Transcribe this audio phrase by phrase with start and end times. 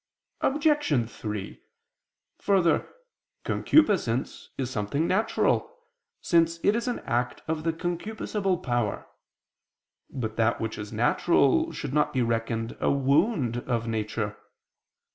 [0.41, 1.09] Obj.
[1.11, 1.61] 3:
[2.39, 2.89] Further,
[3.43, 5.77] concupiscence is something natural,
[6.21, 9.05] since it is an act of the concupiscible power.
[10.09, 14.37] But that which is natural should not be reckoned a wound of nature.